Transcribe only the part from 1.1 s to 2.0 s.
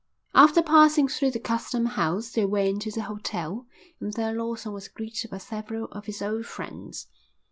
the custom